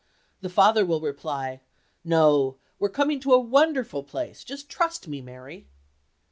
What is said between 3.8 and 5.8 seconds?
place—just trust me, Mary!"